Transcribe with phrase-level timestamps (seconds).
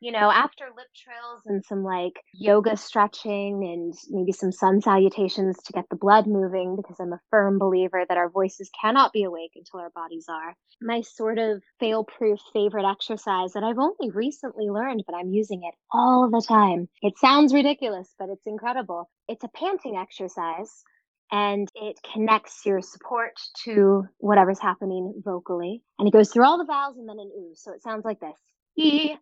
[0.00, 5.56] you know, after lip trills and some like yoga stretching and maybe some sun salutations
[5.64, 9.24] to get the blood moving, because I'm a firm believer that our voices cannot be
[9.24, 10.54] awake until our bodies are.
[10.82, 15.62] My sort of fail proof favorite exercise that I've only recently learned, but I'm using
[15.64, 16.88] it all the time.
[17.00, 19.08] It sounds ridiculous, but it's incredible.
[19.28, 20.84] It's a panting exercise
[21.32, 23.32] and it connects your support
[23.64, 25.82] to whatever's happening vocally.
[25.98, 27.52] And it goes through all the vowels and then an ooh.
[27.54, 28.36] So it sounds like this.
[28.76, 29.16] E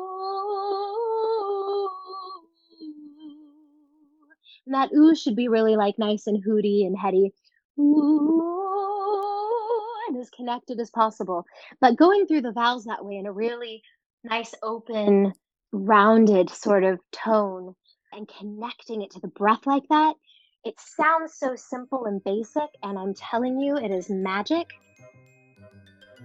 [4.66, 7.34] And that ooh should be really like nice and hooty and heady.
[7.80, 8.54] Ooh,
[10.08, 11.46] and as connected as possible.
[11.82, 13.82] But going through the vowels that way in a really
[14.24, 15.34] nice, open,
[15.74, 17.76] rounded sort of tone
[18.14, 20.14] and connecting it to the breath like that
[20.64, 24.68] it sounds so simple and basic, and I'm telling you, it is magic.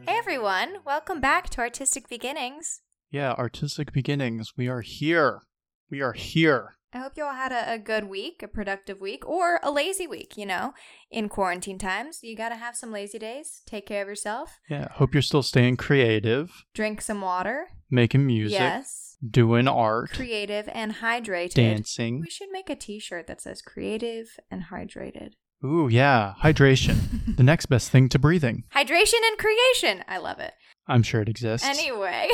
[0.06, 2.82] Hey everyone, welcome back to Artistic Beginnings.
[3.10, 4.52] Yeah, Artistic Beginnings.
[4.56, 5.42] We are here.
[5.90, 6.76] We are here.
[6.92, 10.06] I hope you all had a, a, good week, a productive week, or a lazy
[10.06, 10.36] week.
[10.36, 10.72] You know,
[11.10, 13.62] in quarantine times, you got to have some lazy days.
[13.66, 14.58] Take care of yourself.
[14.70, 16.64] Yeah, hope you're still staying creative.
[16.74, 17.66] Drink some water.
[17.90, 18.60] Making music.
[18.60, 19.07] Yes.
[19.26, 20.10] Doing art.
[20.10, 21.54] Creative and hydrated.
[21.54, 22.20] Dancing.
[22.20, 25.32] We should make a t shirt that says creative and hydrated.
[25.64, 26.34] Ooh, yeah.
[26.42, 27.36] Hydration.
[27.36, 28.64] the next best thing to breathing.
[28.74, 30.04] Hydration and creation.
[30.06, 30.52] I love it.
[30.86, 31.66] I'm sure it exists.
[31.66, 32.28] Anyway,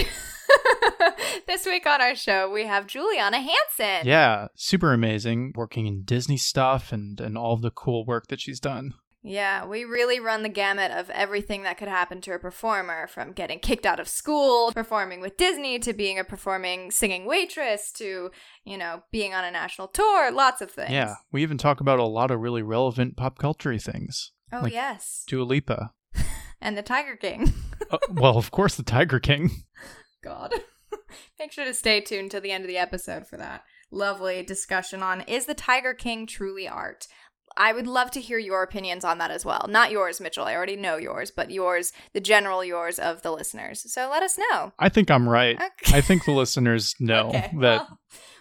[1.46, 4.06] this week on our show, we have Juliana Hanson.
[4.06, 8.40] Yeah, super amazing, working in Disney stuff and, and all of the cool work that
[8.40, 8.94] she's done.
[9.26, 13.32] Yeah, we really run the gamut of everything that could happen to a performer from
[13.32, 18.30] getting kicked out of school, performing with Disney, to being a performing singing waitress, to,
[18.66, 20.90] you know, being on a national tour, lots of things.
[20.90, 24.32] Yeah, we even talk about a lot of really relevant pop culture things.
[24.52, 25.24] Oh, like yes.
[25.26, 25.92] Dua Lipa.
[26.60, 27.50] and the Tiger King.
[27.90, 29.50] uh, well, of course, the Tiger King.
[30.22, 30.52] God.
[31.38, 35.02] Make sure to stay tuned to the end of the episode for that lovely discussion
[35.02, 37.06] on Is the Tiger King truly art?
[37.56, 39.66] I would love to hear your opinions on that as well.
[39.68, 40.44] Not yours, Mitchell.
[40.44, 43.92] I already know yours, but yours, the general yours of the listeners.
[43.92, 44.72] So let us know.
[44.78, 45.56] I think I'm right.
[45.56, 45.96] Okay.
[45.96, 47.50] I think the listeners know okay.
[47.60, 47.98] that well,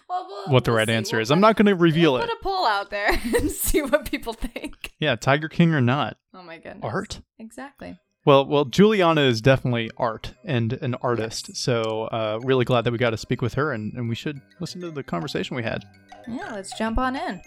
[0.08, 1.30] well, we'll, what the right answer is.
[1.30, 2.20] I'm not going to reveal it.
[2.20, 4.92] Put a poll out there and see what people think.
[4.98, 6.16] Yeah, Tiger King or not.
[6.34, 6.82] Oh my goodness.
[6.82, 7.20] Art.
[7.38, 7.98] Exactly.
[8.26, 11.50] Well, well, Juliana is definitely art and an artist.
[11.50, 11.58] Yes.
[11.58, 14.40] So, uh, really glad that we got to speak with her, and, and we should
[14.60, 15.84] listen to the conversation we had.
[16.26, 17.42] Yeah, let's jump on in.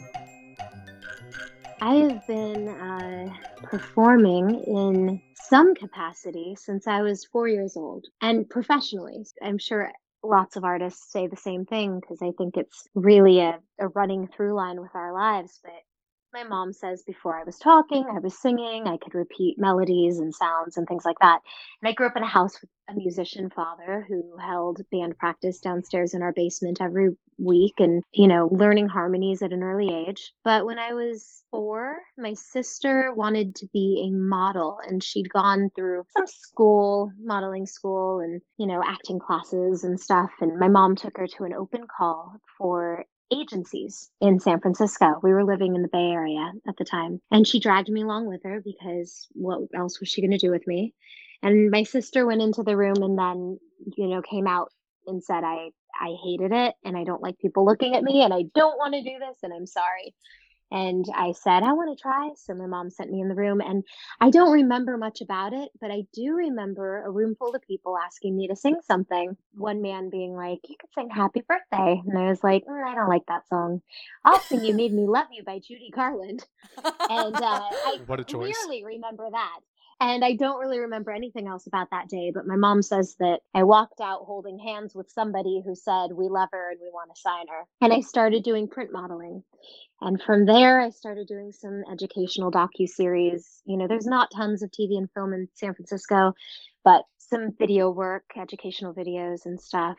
[1.79, 3.29] I have been uh,
[3.63, 9.25] performing in some capacity since I was four years old and professionally.
[9.41, 9.91] I'm sure
[10.23, 14.27] lots of artists say the same thing because I think it's really a, a running
[14.27, 15.59] through line with our lives.
[15.63, 15.73] But
[16.37, 20.33] my mom says before I was talking, I was singing, I could repeat melodies and
[20.33, 21.39] sounds and things like that.
[21.81, 25.59] And I grew up in a house with a musician father who held band practice
[25.59, 27.09] downstairs in our basement every
[27.39, 30.31] week and, you know, learning harmonies at an early age.
[30.43, 35.71] But when I was four, my sister wanted to be a model and she'd gone
[35.75, 40.29] through some school, modeling school and, you know, acting classes and stuff.
[40.39, 45.19] And my mom took her to an open call for agencies in San Francisco.
[45.21, 47.21] We were living in the Bay Area at the time.
[47.31, 50.51] And she dragged me along with her because what else was she going to do
[50.51, 50.93] with me?
[51.43, 53.59] And my sister went into the room and then,
[53.95, 54.71] you know, came out
[55.05, 58.33] and said, I, I hated it and I don't like people looking at me and
[58.33, 60.13] I don't want to do this and I'm sorry.
[60.71, 62.29] And I said, I want to try.
[62.35, 63.61] So my mom sent me in the room.
[63.61, 63.83] And
[64.19, 67.97] I don't remember much about it, but I do remember a room full of people
[67.97, 69.37] asking me to sing something.
[69.55, 72.01] One man being like, You could sing Happy Birthday.
[72.05, 73.81] And I was like, mm, I don't like that song.
[74.25, 76.45] I'll sing You Made Me Love You by Judy Garland.
[77.09, 78.57] And uh, I what a choice.
[78.57, 79.59] clearly remember that.
[79.99, 83.39] And I don't really remember anything else about that day, but my mom says that
[83.55, 87.09] I walked out holding hands with somebody who said, We love her and we want
[87.13, 87.63] to sign her.
[87.81, 89.43] And I started doing print modeling.
[89.99, 93.63] And from there, I started doing some educational docu series.
[93.65, 96.33] You know, there's not tons of TV and film in San Francisco,
[96.83, 99.97] but some video work, educational videos and stuff.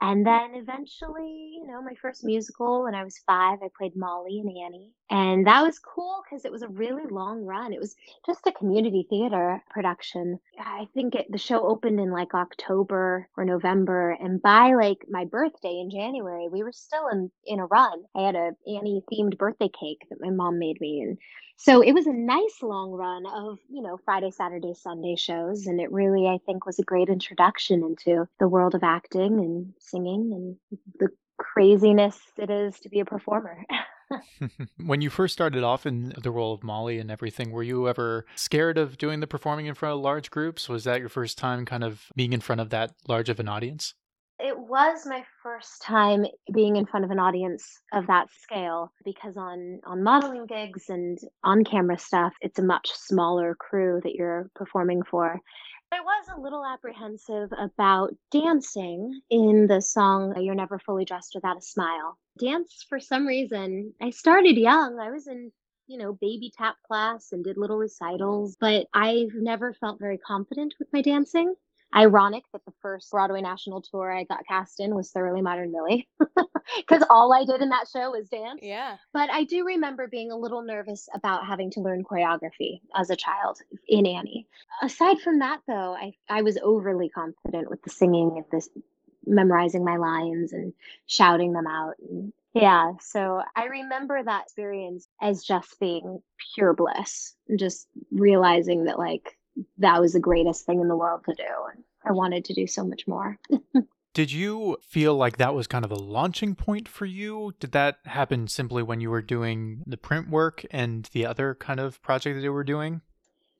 [0.00, 4.40] And then eventually, you know, my first musical when I was five, I played Molly
[4.40, 4.92] and Annie.
[5.10, 7.72] And that was cool because it was a really long run.
[7.72, 7.96] It was
[8.26, 10.38] just a community theater production.
[10.58, 14.10] I think it, the show opened in like October or November.
[14.10, 18.02] And by like my birthday in January, we were still in, in a run.
[18.14, 21.00] I had a Annie themed birthday cake that my mom made me.
[21.00, 21.16] And
[21.56, 25.66] so it was a nice long run of, you know, Friday, Saturday, Sunday shows.
[25.66, 29.72] And it really, I think, was a great introduction into the world of acting and
[29.80, 31.08] singing and the
[31.38, 33.64] craziness it is to be a performer.
[34.84, 38.24] when you first started off in the role of Molly and everything, were you ever
[38.36, 40.68] scared of doing the performing in front of large groups?
[40.68, 43.48] Was that your first time kind of being in front of that large of an
[43.48, 43.94] audience?
[44.40, 46.24] It was my first time
[46.54, 51.18] being in front of an audience of that scale because on on modeling gigs and
[51.42, 55.40] on camera stuff, it's a much smaller crew that you're performing for.
[55.90, 61.56] I was a little apprehensive about dancing in the song You're Never Fully Dressed Without
[61.56, 62.18] a Smile.
[62.38, 64.98] Dance, for some reason, I started young.
[65.00, 65.50] I was in,
[65.86, 70.74] you know, baby tap class and did little recitals, but I've never felt very confident
[70.78, 71.54] with my dancing
[71.94, 76.08] ironic that the first Broadway national tour I got cast in was Thoroughly Modern Millie
[76.76, 78.60] because all I did in that show was dance.
[78.62, 78.96] Yeah.
[79.12, 83.16] But I do remember being a little nervous about having to learn choreography as a
[83.16, 83.58] child
[83.88, 84.46] in Annie.
[84.82, 88.68] Aside from that, though, I, I was overly confident with the singing and this
[89.26, 90.72] memorizing my lines and
[91.06, 91.94] shouting them out.
[92.00, 96.22] And yeah, so I remember that experience as just being
[96.54, 99.37] pure bliss, and just realizing that like
[99.78, 101.44] that was the greatest thing in the world to do.
[101.74, 103.38] And I wanted to do so much more.
[104.14, 107.52] Did you feel like that was kind of a launching point for you?
[107.60, 111.78] Did that happen simply when you were doing the print work and the other kind
[111.78, 113.02] of project that you were doing?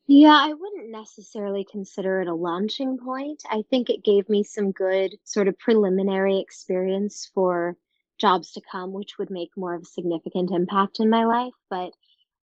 [0.08, 3.42] Yeah, I wouldn't necessarily consider it a launching point.
[3.50, 7.76] I think it gave me some good sort of preliminary experience for
[8.18, 11.52] jobs to come, which would make more of a significant impact in my life.
[11.68, 11.92] But,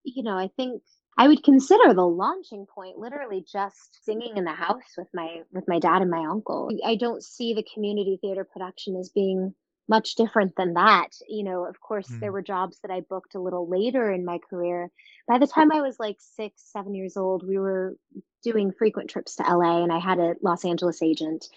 [0.04, 0.84] you know, I think
[1.18, 5.68] I would consider the launching point literally just singing in the house with my with
[5.68, 6.70] my dad and my uncle.
[6.86, 9.54] I don't see the community theater production as being
[9.88, 11.10] much different than that.
[11.30, 12.20] You know, of course, mm.
[12.20, 14.92] there were jobs that I booked a little later in my career.
[15.28, 17.96] By the time I was like six, seven years old, we were
[18.44, 21.48] doing frequent trips to LA, and I had a Los Angeles agent,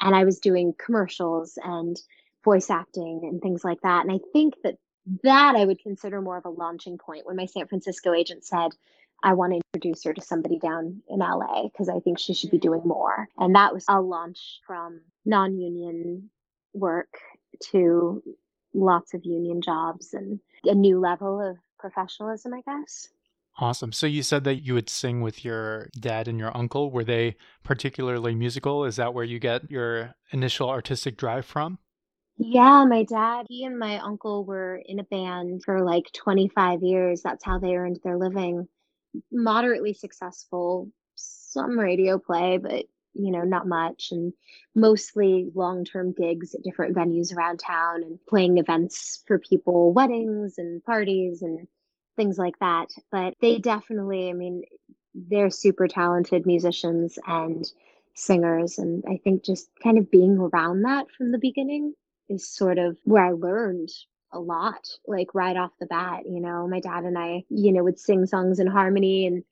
[0.00, 2.00] and I was doing commercials and
[2.44, 4.04] voice acting and things like that.
[4.04, 4.76] And I think that
[5.24, 8.70] that I would consider more of a launching point when my San Francisco agent said,
[9.22, 12.50] I want to introduce her to somebody down in LA because I think she should
[12.50, 13.28] be doing more.
[13.38, 16.30] And that was a launch from non union
[16.74, 17.14] work
[17.70, 18.22] to
[18.74, 23.08] lots of union jobs and a new level of professionalism, I guess.
[23.58, 23.92] Awesome.
[23.92, 26.90] So you said that you would sing with your dad and your uncle.
[26.90, 28.84] Were they particularly musical?
[28.84, 31.78] Is that where you get your initial artistic drive from?
[32.38, 37.20] Yeah, my dad, he and my uncle were in a band for like 25 years.
[37.22, 38.68] That's how they earned their living
[39.30, 44.32] moderately successful, some radio play, but you know, not much, and
[44.74, 50.54] mostly long term gigs at different venues around town and playing events for people, weddings
[50.58, 51.66] and parties and
[52.16, 52.90] things like that.
[53.10, 54.62] But they definitely, I mean,
[55.14, 57.64] they're super talented musicians and
[58.14, 58.78] singers.
[58.78, 61.94] And I think just kind of being around that from the beginning
[62.28, 63.90] is sort of where I learned
[64.32, 66.22] a lot, like right off the bat.
[66.26, 69.44] You know, my dad and I, you know, would sing songs in harmony and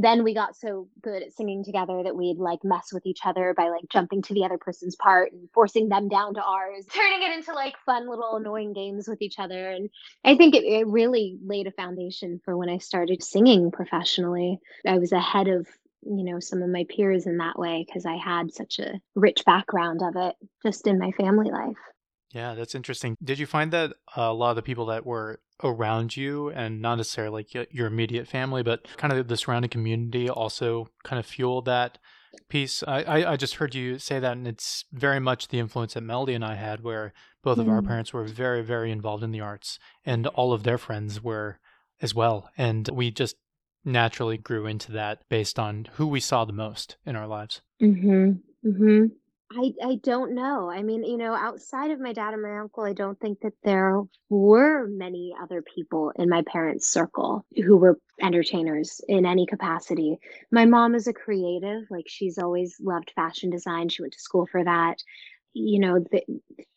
[0.00, 3.52] then we got so good at singing together that we'd like mess with each other
[3.56, 7.22] by like jumping to the other person's part and forcing them down to ours, turning
[7.22, 9.70] it into like fun little annoying games with each other.
[9.70, 9.90] And
[10.24, 14.60] I think it, it really laid a foundation for when I started singing professionally.
[14.86, 15.66] I was ahead of
[16.02, 19.44] you know some of my peers in that way because I had such a rich
[19.44, 21.76] background of it just in my family life.
[22.30, 23.16] Yeah, that's interesting.
[23.22, 26.96] Did you find that a lot of the people that were around you and not
[26.96, 31.64] necessarily like your immediate family, but kind of the surrounding community also kind of fueled
[31.64, 31.98] that
[32.48, 32.82] piece?
[32.86, 36.02] I, I, I just heard you say that, and it's very much the influence that
[36.02, 37.62] Melody and I had, where both mm.
[37.62, 37.86] of our mm.
[37.86, 41.58] parents were very, very involved in the arts, and all of their friends were
[42.02, 42.50] as well.
[42.58, 43.36] And we just
[43.84, 47.62] naturally grew into that based on who we saw the most in our lives.
[47.80, 48.32] Mm-hmm.
[48.68, 49.06] Mm-hmm.
[49.50, 50.70] I I don't know.
[50.70, 53.54] I mean, you know, outside of my dad and my uncle, I don't think that
[53.64, 60.18] there were many other people in my parents' circle who were entertainers in any capacity.
[60.52, 63.88] My mom is a creative, like she's always loved fashion design.
[63.88, 64.98] She went to school for that.
[65.54, 66.22] You know, the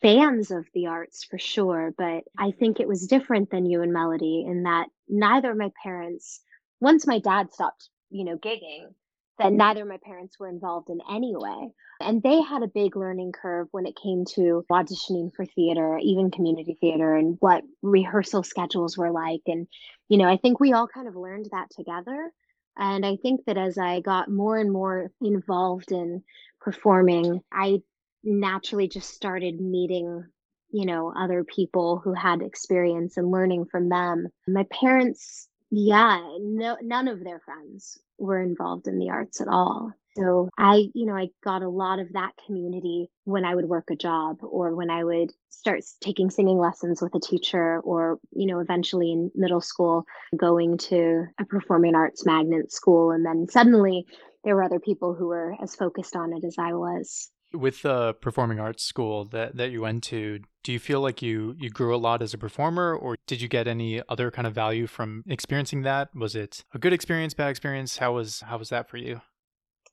[0.02, 3.92] fans of the arts for sure, but I think it was different than you and
[3.92, 6.42] Melody in that neither of my parents
[6.80, 8.94] once my dad stopped, you know, gigging,
[9.42, 11.74] that neither of my parents were involved in any way.
[12.00, 16.32] And they had a big learning curve when it came to auditioning for theater, even
[16.32, 19.42] community theater, and what rehearsal schedules were like.
[19.48, 19.68] And,
[20.10, 22.32] you know, I think we all kind of learned that together.
[22.78, 26.24] And I think that as I got more and more involved in
[26.62, 27.82] performing, I
[28.24, 30.24] naturally just started meeting
[30.72, 36.78] you know other people who had experience and learning from them my parents yeah no
[36.82, 39.92] none of their friends were involved in the arts at all.
[40.18, 43.90] So i you know i got a lot of that community when i would work
[43.90, 48.46] a job or when i would start taking singing lessons with a teacher or you
[48.46, 50.04] know eventually in middle school
[50.36, 53.12] going to a performing arts magnet school.
[53.12, 54.06] And then suddenly
[54.44, 58.14] there were other people who were as focused on it as i was with the
[58.16, 61.96] performing arts school that, that you went to do you feel like you you grew
[61.96, 65.24] a lot as a performer or did you get any other kind of value from
[65.28, 68.98] experiencing that was it a good experience bad experience how was how was that for
[68.98, 69.22] you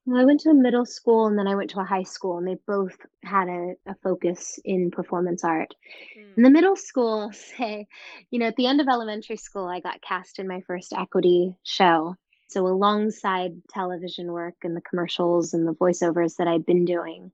[0.09, 2.38] well, I went to a middle school and then I went to a high school,
[2.38, 5.75] and they both had a, a focus in performance art.
[6.19, 6.38] Mm.
[6.38, 7.87] In the middle school, say,
[8.31, 11.55] you know, at the end of elementary school, I got cast in my first equity
[11.62, 12.15] show.
[12.49, 17.31] So, alongside television work and the commercials and the voiceovers that I'd been doing,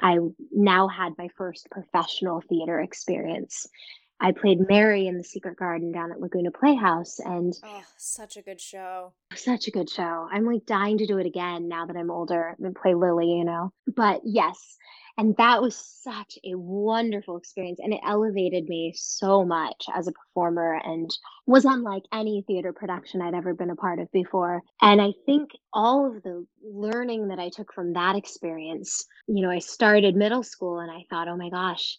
[0.00, 0.18] I
[0.52, 3.66] now had my first professional theater experience.
[4.22, 8.42] I played Mary in The Secret Garden down at Laguna Playhouse and Oh, such a
[8.42, 9.14] good show.
[9.34, 10.28] Such a good show.
[10.30, 13.44] I'm like dying to do it again now that I'm older and play Lily, you
[13.44, 13.72] know.
[13.86, 14.76] But yes,
[15.20, 17.78] and that was such a wonderful experience.
[17.78, 21.14] And it elevated me so much as a performer and
[21.46, 24.62] was unlike any theater production I'd ever been a part of before.
[24.80, 29.50] And I think all of the learning that I took from that experience, you know,
[29.50, 31.98] I started middle school and I thought, oh my gosh,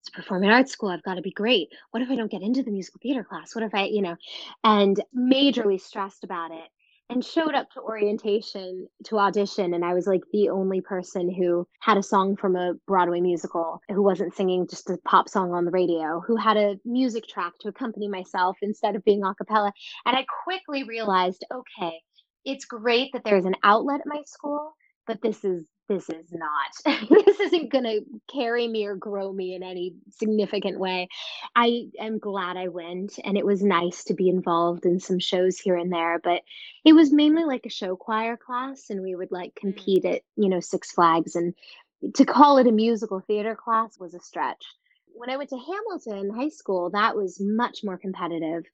[0.00, 0.88] it's performing arts school.
[0.88, 1.68] I've got to be great.
[1.90, 3.54] What if I don't get into the musical theater class?
[3.54, 4.16] What if I, you know,
[4.64, 6.70] and majorly stressed about it
[7.12, 11.66] and showed up to orientation to audition and i was like the only person who
[11.80, 15.66] had a song from a broadway musical who wasn't singing just a pop song on
[15.66, 19.72] the radio who had a music track to accompany myself instead of being a cappella.
[20.06, 22.00] And i quickly realized okay
[22.46, 24.72] it's great that there's an outlet at my school
[25.06, 28.00] but this is this is not this isn't going to
[28.32, 31.08] carry me or grow me in any significant way
[31.54, 35.58] i am glad i went and it was nice to be involved in some shows
[35.58, 36.42] here and there but
[36.84, 39.56] it was mainly like a show choir class and we would like mm.
[39.56, 41.54] compete at you know six flags and
[42.14, 44.64] to call it a musical theater class was a stretch
[45.14, 48.64] when I went to Hamilton High School, that was much more competitive.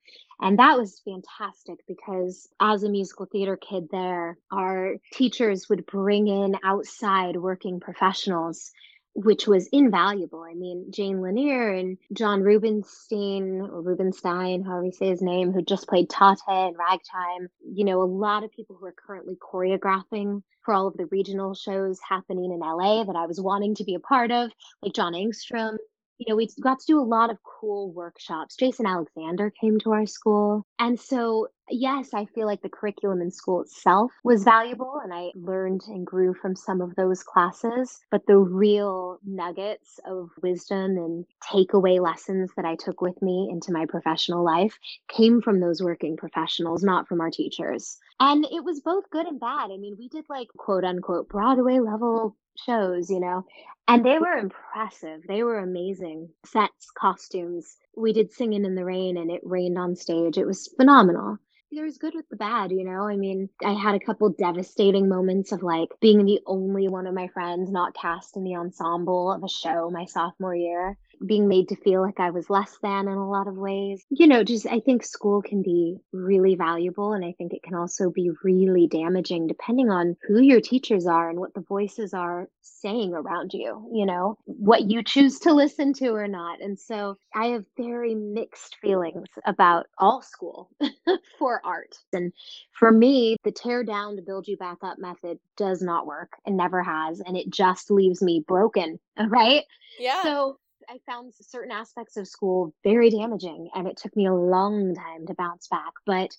[0.41, 6.29] And that was fantastic because as a musical theater kid there, our teachers would bring
[6.29, 8.73] in outside working professionals
[9.15, 10.45] which was invaluable.
[10.49, 15.61] I mean, Jane Lanier and John Rubinstein or Rubenstein, however you say his name, who
[15.61, 17.49] just played Tateh and Ragtime.
[17.61, 21.55] You know, a lot of people who are currently choreographing for all of the regional
[21.55, 24.53] shows happening in LA that I was wanting to be a part of,
[24.83, 25.79] like John Engstrom
[26.19, 28.57] you know, we got to do a lot of cool workshops.
[28.57, 30.65] Jason Alexander came to our school.
[30.79, 35.31] And so, yes, I feel like the curriculum in school itself was valuable and I
[35.35, 38.01] learned and grew from some of those classes.
[38.11, 43.73] But the real nuggets of wisdom and takeaway lessons that I took with me into
[43.73, 44.77] my professional life
[45.09, 47.97] came from those working professionals, not from our teachers.
[48.19, 49.71] And it was both good and bad.
[49.71, 53.45] I mean, we did like quote unquote Broadway level shows, you know,
[53.89, 55.23] and they were impressive.
[55.27, 57.77] They were amazing sets, costumes.
[57.97, 60.37] We did Singing in the Rain and it rained on stage.
[60.37, 61.39] It was phenomenal.
[61.73, 63.09] There was good with the bad, you know.
[63.09, 67.15] I mean, I had a couple devastating moments of like being the only one of
[67.15, 71.69] my friends not cast in the ensemble of a show my sophomore year being made
[71.69, 74.05] to feel like I was less than in a lot of ways.
[74.11, 77.75] You know, just I think school can be really valuable and I think it can
[77.75, 82.49] also be really damaging depending on who your teachers are and what the voices are
[82.61, 86.61] saying around you, you know, what you choose to listen to or not.
[86.61, 90.71] And so I have very mixed feelings about all school
[91.39, 91.97] for art.
[92.13, 92.33] And
[92.73, 96.57] for me, the tear down to build you back up method does not work and
[96.57, 97.21] never has.
[97.21, 98.99] And it just leaves me broken,
[99.29, 99.65] right?
[99.99, 100.23] Yeah.
[100.23, 100.59] So
[100.89, 105.27] I found certain aspects of school very damaging, and it took me a long time
[105.27, 105.93] to bounce back.
[106.07, 106.31] But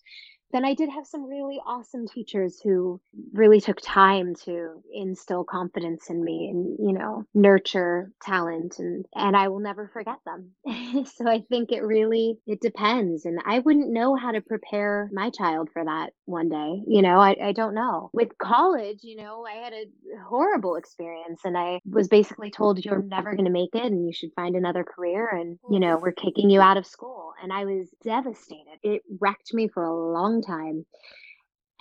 [0.51, 2.99] then I did have some really awesome teachers who
[3.33, 9.35] really took time to instill confidence in me and, you know, nurture talent and and
[9.35, 10.51] I will never forget them.
[11.05, 15.29] so I think it really it depends and I wouldn't know how to prepare my
[15.29, 16.81] child for that one day.
[16.87, 18.09] You know, I, I don't know.
[18.13, 19.85] With college, you know, I had a
[20.27, 24.13] horrible experience and I was basically told you're never going to make it and you
[24.13, 27.65] should find another career and, you know, we're kicking you out of school and I
[27.65, 28.79] was devastated.
[28.83, 30.85] It wrecked me for a long time.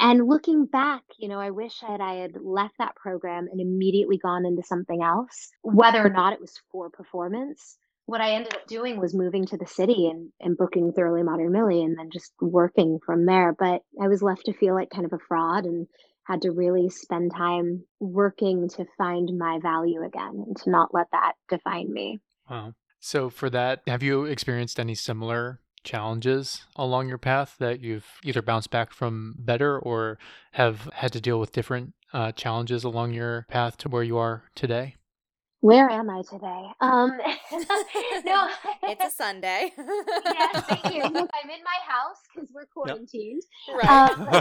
[0.01, 4.17] And looking back, you know, I wish that I had left that program and immediately
[4.17, 7.77] gone into something else, whether or not it was for performance.
[8.07, 11.53] What I ended up doing was moving to the city and, and booking Thoroughly Modern
[11.53, 13.55] Millie and then just working from there.
[13.59, 15.89] But I was left to feel like kind of a fraud and
[16.25, 21.09] had to really spend time working to find my value again and to not let
[21.13, 22.21] that define me.
[22.49, 22.75] Wow.
[23.01, 28.43] So, for that, have you experienced any similar challenges along your path that you've either
[28.43, 30.19] bounced back from better or
[30.53, 34.45] have had to deal with different uh, challenges along your path to where you are
[34.55, 34.97] today?
[35.61, 36.67] Where am I today?
[36.81, 37.19] Um,
[38.25, 38.49] no,
[38.85, 39.73] it's a Sunday.
[39.77, 41.03] yes, thank you.
[41.13, 43.43] Look, I'm in my house because we're quarantined.
[43.67, 43.77] Yep.
[43.77, 44.11] Right.
[44.11, 44.37] Um, you know,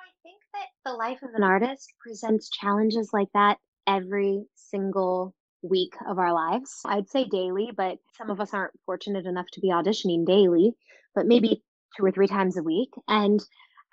[0.00, 5.34] I think that the life of an artist presents challenges like that every single
[5.66, 6.80] week of our lives.
[6.84, 10.72] I'd say daily, but some of us aren't fortunate enough to be auditioning daily,
[11.14, 11.62] but maybe
[11.96, 12.90] two or three times a week.
[13.08, 13.40] And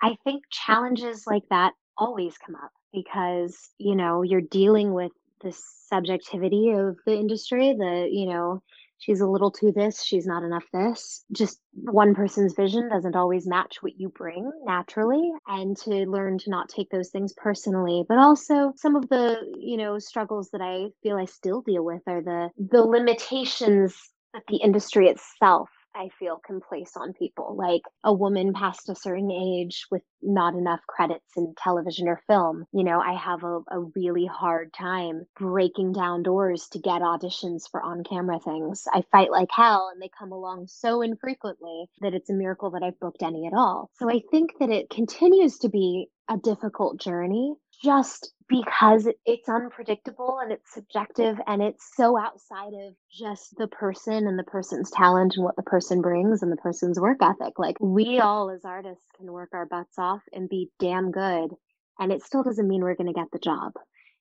[0.02, 5.12] I think challenges like that always come up because, you know, you're dealing with
[5.42, 5.54] the
[5.88, 8.62] subjectivity of the industry, the, you know,
[8.98, 11.24] she's a little too this, she's not enough this.
[11.32, 16.50] Just one person's vision doesn't always match what you bring naturally and to learn to
[16.50, 18.04] not take those things personally.
[18.08, 22.02] But also some of the, you know, struggles that I feel I still deal with
[22.06, 23.94] are the the limitations
[24.32, 27.56] that the industry itself I feel can place on people.
[27.56, 32.64] Like a woman past a certain age with not enough credits in television or film.
[32.72, 37.62] You know, I have a, a really hard time breaking down doors to get auditions
[37.70, 38.84] for on camera things.
[38.92, 42.82] I fight like hell and they come along so infrequently that it's a miracle that
[42.82, 43.90] I've booked any at all.
[43.98, 47.54] So I think that it continues to be a difficult journey
[47.84, 54.26] just because it's unpredictable and it's subjective and it's so outside of just the person
[54.26, 57.58] and the person's talent and what the person brings and the person's work ethic.
[57.58, 61.50] Like we all as artists can work our butts off and be damn good
[61.98, 63.72] and it still doesn't mean we're going to get the job.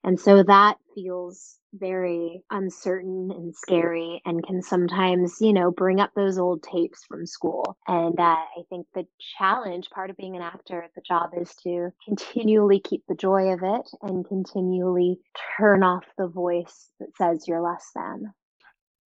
[0.03, 6.11] And so that feels very uncertain and scary and can sometimes, you know, bring up
[6.15, 7.77] those old tapes from school.
[7.87, 9.05] And uh, I think the
[9.37, 13.61] challenge, part of being an actor, the job is to continually keep the joy of
[13.63, 15.19] it and continually
[15.57, 18.33] turn off the voice that says you're less than.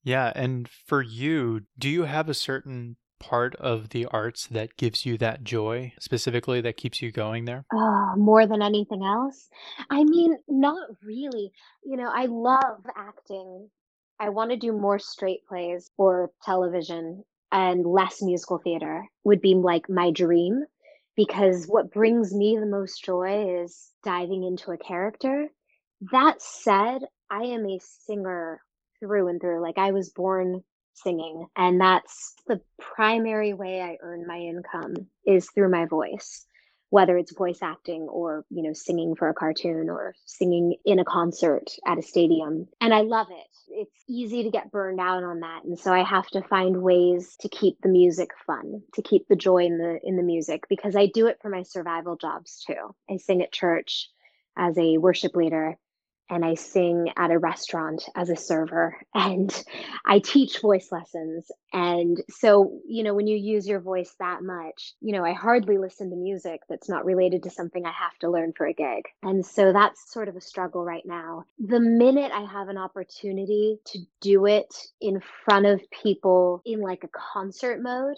[0.05, 0.33] Yeah.
[0.35, 5.17] And for you, do you have a certain part of the arts that gives you
[5.19, 7.65] that joy specifically that keeps you going there?
[7.73, 9.49] Oh, more than anything else?
[9.89, 11.53] I mean, not really.
[11.85, 13.71] You know, I love acting.
[14.19, 19.55] I want to do more straight plays or television and less musical theater would be
[19.55, 20.65] like my dream
[21.17, 25.47] because what brings me the most joy is diving into a character.
[26.11, 28.61] That said, I am a singer
[28.99, 29.63] through and through.
[29.63, 34.95] Like I was born singing and that's the primary way i earn my income
[35.27, 36.47] is through my voice
[36.93, 41.05] whether it's voice acting or you know singing for a cartoon or singing in a
[41.05, 43.47] concert at a stadium and i love it.
[43.69, 47.35] It's easy to get burned out on that and so i have to find ways
[47.41, 50.95] to keep the music fun to keep the joy in the in the music because
[50.95, 52.95] i do it for my survival jobs too.
[53.11, 54.11] I sing at church
[54.57, 55.79] as a worship leader
[56.33, 59.65] and I sing at a restaurant as a server and
[60.07, 61.51] I teach voice lessons.
[61.75, 65.77] And so, you know, when you use your voice that much, you know, I hardly
[65.77, 69.05] listen to music that's not related to something I have to learn for a gig.
[69.23, 71.45] And so that's sort of a struggle right now.
[71.59, 77.05] The minute I have an opportunity to do it in front of people in like
[77.05, 78.17] a concert mode,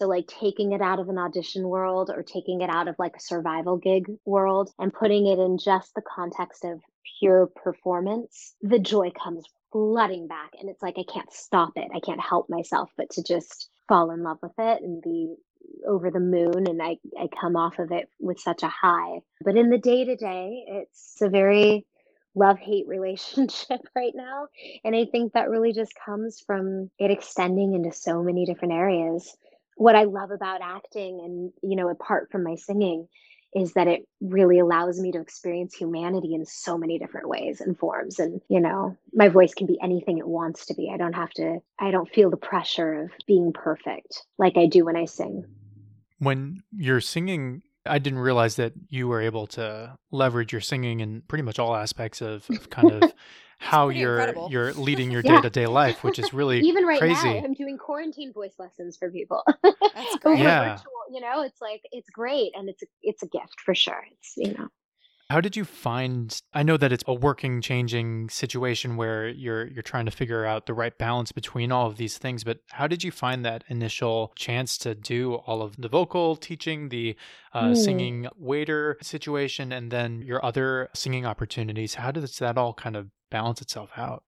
[0.00, 3.16] so, like taking it out of an audition world or taking it out of like
[3.16, 6.80] a survival gig world and putting it in just the context of
[7.18, 10.50] pure performance, the joy comes flooding back.
[10.60, 11.88] And it's like, I can't stop it.
[11.94, 15.34] I can't help myself but to just fall in love with it and be
[15.86, 16.66] over the moon.
[16.68, 19.20] And I, I come off of it with such a high.
[19.44, 21.86] But in the day to day, it's a very
[22.34, 24.48] love hate relationship right now.
[24.84, 29.36] And I think that really just comes from it extending into so many different areas.
[29.76, 33.08] What I love about acting and, you know, apart from my singing,
[33.54, 37.78] is that it really allows me to experience humanity in so many different ways and
[37.78, 38.18] forms.
[38.18, 40.90] And you know my voice can be anything it wants to be.
[40.92, 44.84] I don't have to i don't feel the pressure of being perfect like i do
[44.84, 45.44] when i sing.
[46.18, 51.22] When you're singing I didn't realize that you were able to leverage your singing in
[51.22, 53.14] pretty much all aspects of, of kind of
[53.70, 54.48] how you're incredible.
[54.50, 57.34] you're leading your day to day life, which is really even right crazy.
[57.34, 57.44] now.
[57.44, 59.42] I'm doing quarantine voice lessons for people.
[59.62, 60.40] That's great.
[60.40, 60.76] yeah.
[60.76, 64.04] Virtual, you know, it's like it's great and it's a, it's a gift for sure.
[64.12, 64.68] It's you know.
[65.30, 69.82] How did you find I know that it's a working changing situation where you're you're
[69.82, 73.04] trying to figure out the right balance between all of these things, but how did
[73.04, 77.14] you find that initial chance to do all of the vocal teaching, the
[77.54, 77.76] uh, mm.
[77.76, 81.94] singing waiter situation and then your other singing opportunities?
[81.94, 84.24] How does that all kind of balance itself out?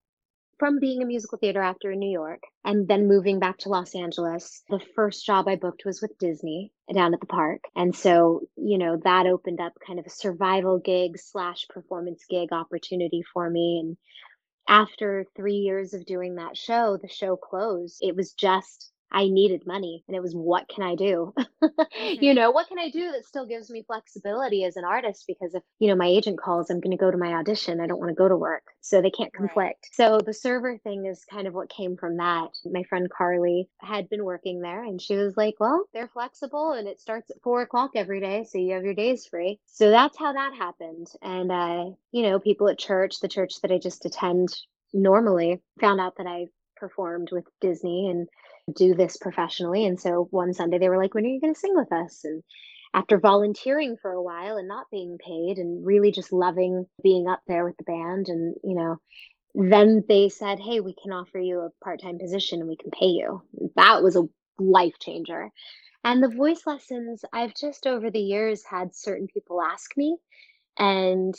[0.62, 3.96] from being a musical theater actor in New York and then moving back to Los
[3.96, 7.62] Angeles, the first job I booked was with Disney down at the park.
[7.74, 12.52] And so, you know, that opened up kind of a survival gig slash performance gig
[12.52, 13.80] opportunity for me.
[13.82, 13.96] And
[14.68, 17.96] after three years of doing that show, the show closed.
[18.00, 21.34] It was just I needed money and it was what can I do?
[21.62, 22.22] mm-hmm.
[22.22, 25.24] You know, what can I do that still gives me flexibility as an artist?
[25.26, 27.80] Because if, you know, my agent calls, I'm going to go to my audition.
[27.80, 28.64] I don't want to go to work.
[28.80, 29.56] So they can't conflict.
[29.56, 29.76] Right.
[29.92, 32.48] So the server thing is kind of what came from that.
[32.64, 36.88] My friend Carly had been working there and she was like, well, they're flexible and
[36.88, 38.44] it starts at four o'clock every day.
[38.48, 39.60] So you have your days free.
[39.66, 41.08] So that's how that happened.
[41.20, 44.56] And, uh, you know, people at church, the church that I just attend
[44.92, 46.46] normally found out that I
[46.82, 48.28] performed with Disney and
[48.76, 49.86] do this professionally.
[49.86, 52.24] And so one Sunday they were like, when are you going to sing with us?
[52.24, 52.42] And
[52.92, 57.40] after volunteering for a while and not being paid and really just loving being up
[57.46, 58.96] there with the band and, you know,
[59.54, 62.90] then they said, hey, we can offer you a part time position and we can
[62.90, 63.42] pay you.
[63.76, 64.24] That was a
[64.58, 65.50] life changer.
[66.04, 70.16] And the voice lessons, I've just over the years had certain people ask me,
[70.76, 71.34] and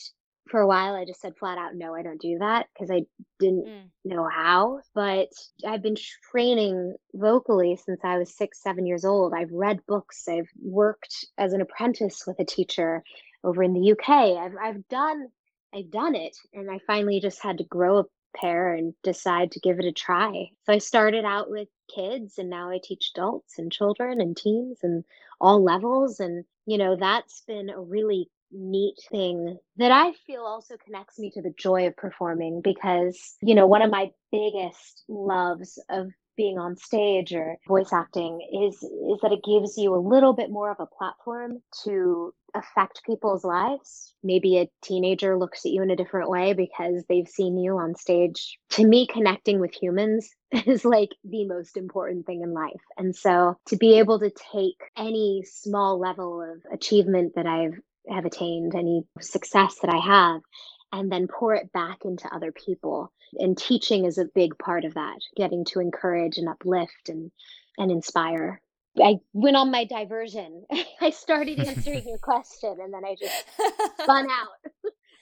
[0.47, 3.01] for a while i just said flat out no i don't do that because i
[3.39, 3.84] didn't mm.
[4.03, 5.29] know how but
[5.65, 5.95] i've been
[6.32, 9.34] training vocally since i was six seven years old.
[9.34, 10.27] I've read books.
[10.27, 13.03] I've worked as an apprentice with a teacher
[13.43, 15.27] over in the uk i've, I've done
[15.73, 19.60] i've done it and i finally just had to grow a pair and decide to
[19.60, 20.49] give it a try.
[20.65, 24.79] So i started out with kids and now i teach adults and children and teens
[24.84, 25.03] and
[25.39, 30.75] all levels and you know that's been a really neat thing that I feel also
[30.77, 35.81] connects me to the joy of performing because, you know, one of my biggest loves
[35.89, 40.33] of being on stage or voice acting is is that it gives you a little
[40.33, 44.13] bit more of a platform to affect people's lives.
[44.23, 47.95] Maybe a teenager looks at you in a different way because they've seen you on
[47.95, 48.57] stage.
[48.71, 52.81] To me, connecting with humans is like the most important thing in life.
[52.97, 58.25] And so to be able to take any small level of achievement that I've have
[58.25, 60.41] attained, any success that I have,
[60.91, 63.11] and then pour it back into other people.
[63.39, 67.31] And teaching is a big part of that, getting to encourage and uplift and
[67.77, 68.61] and inspire.
[69.01, 70.65] I went on my diversion.
[71.01, 73.45] I started answering your question and then I just
[74.01, 74.71] spun out.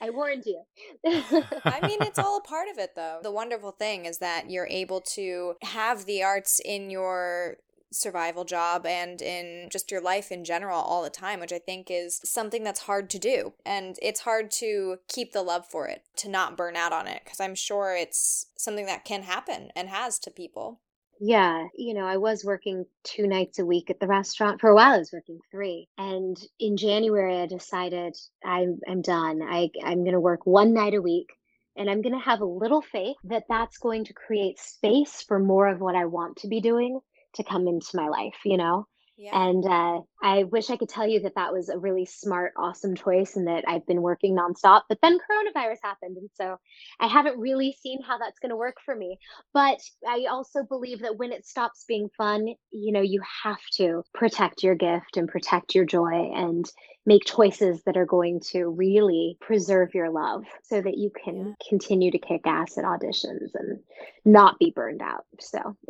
[0.01, 0.63] I warned you.
[1.05, 3.19] I mean, it's all a part of it, though.
[3.21, 7.57] The wonderful thing is that you're able to have the arts in your
[7.91, 11.87] survival job and in just your life in general all the time, which I think
[11.89, 13.53] is something that's hard to do.
[13.65, 17.21] And it's hard to keep the love for it, to not burn out on it,
[17.23, 20.79] because I'm sure it's something that can happen and has to people.
[21.23, 24.59] Yeah, you know, I was working two nights a week at the restaurant.
[24.59, 25.87] For a while, I was working three.
[25.95, 29.41] And in January, I decided I'm, I'm done.
[29.43, 31.29] I, I'm going to work one night a week
[31.75, 35.39] and I'm going to have a little faith that that's going to create space for
[35.39, 36.99] more of what I want to be doing
[37.35, 38.87] to come into my life, you know?
[39.21, 39.39] Yeah.
[39.39, 42.95] And uh, I wish I could tell you that that was a really smart, awesome
[42.95, 44.83] choice and that I've been working nonstop.
[44.89, 46.17] But then coronavirus happened.
[46.17, 46.57] And so
[46.99, 49.19] I haven't really seen how that's going to work for me.
[49.53, 54.01] But I also believe that when it stops being fun, you know, you have to
[54.15, 56.65] protect your gift and protect your joy and
[57.05, 61.53] make choices that are going to really preserve your love so that you can yeah.
[61.69, 63.79] continue to kick ass at auditions and
[64.25, 65.25] not be burned out.
[65.39, 65.77] So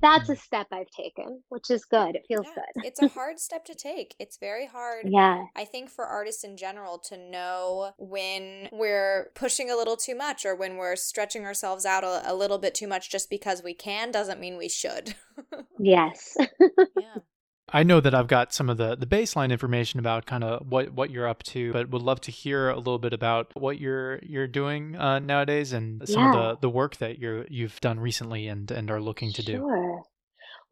[0.00, 0.38] that's a mm.
[0.38, 2.16] step I've taken, which is good.
[2.16, 2.86] It feels yeah, good.
[2.86, 4.14] it's a hard step to take.
[4.18, 5.06] It's very hard.
[5.08, 5.44] Yeah.
[5.54, 10.46] I think for artists in general to know when we're pushing a little too much
[10.46, 13.74] or when we're stretching ourselves out a, a little bit too much just because we
[13.74, 15.14] can doesn't mean we should.
[15.78, 16.36] yes.
[16.60, 17.16] yeah.
[17.74, 20.92] I know that I've got some of the, the baseline information about kind of what,
[20.92, 24.20] what you're up to, but would love to hear a little bit about what you're
[24.22, 26.28] you're doing uh, nowadays and some yeah.
[26.28, 29.56] of the, the work that you're you've done recently and, and are looking to sure.
[29.56, 30.02] do.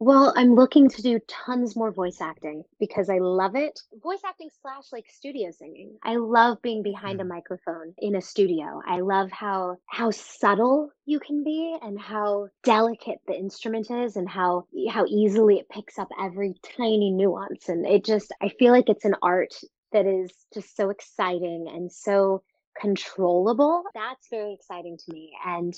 [0.04, 3.78] Well, I'm looking to do tons more voice acting because I love it.
[4.02, 5.96] Voice acting slash like studio singing.
[6.02, 7.28] I love being behind a mm.
[7.28, 8.82] microphone in a studio.
[8.84, 14.28] I love how how subtle you can be and how delicate the instrument is and
[14.28, 18.88] how how easily it picks up every tiny nuance and it just I feel like
[18.88, 19.54] it's an art
[19.92, 22.42] that is just so exciting and so
[22.76, 23.84] controllable.
[23.94, 25.30] That's very exciting to me.
[25.46, 25.74] And,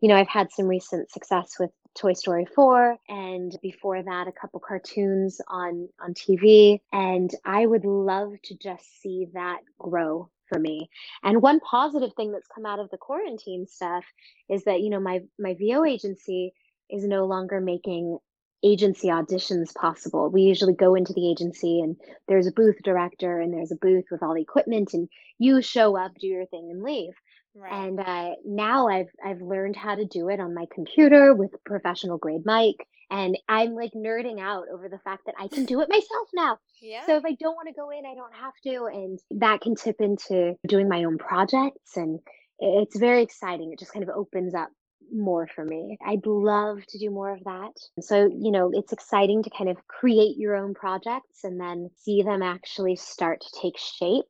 [0.00, 4.32] you know, I've had some recent success with Toy Story 4 and before that a
[4.32, 10.58] couple cartoons on on TV and I would love to just see that grow for
[10.58, 10.90] me.
[11.22, 14.04] And one positive thing that's come out of the quarantine stuff
[14.48, 16.52] is that, you know, my my VO agency
[16.90, 18.18] is no longer making
[18.64, 20.30] agency auditions possible.
[20.30, 24.06] We usually go into the agency and there's a booth director and there's a booth
[24.10, 27.14] with all the equipment and you show up, do your thing and leave.
[27.56, 27.72] Right.
[27.72, 31.58] And uh, now I've I've learned how to do it on my computer with a
[31.64, 35.80] professional grade mic, and I'm like nerding out over the fact that I can do
[35.80, 36.58] it myself now.
[36.82, 37.06] Yeah.
[37.06, 39.74] So if I don't want to go in, I don't have to, and that can
[39.74, 42.20] tip into doing my own projects, and
[42.58, 43.72] it's very exciting.
[43.72, 44.68] It just kind of opens up
[45.10, 45.96] more for me.
[46.04, 47.72] I'd love to do more of that.
[48.00, 52.22] So, you know, it's exciting to kind of create your own projects and then see
[52.22, 54.26] them actually start to take shape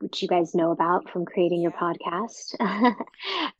[0.00, 2.54] which you guys know about from creating your podcast.